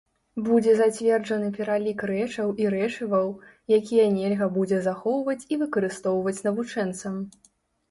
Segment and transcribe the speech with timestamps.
[0.45, 3.29] Будзе зацверджаны пералік рэчаў і рэчываў,
[3.79, 7.25] якія нельга будзе захоўваць і выкарыстоўваць навучэнцам.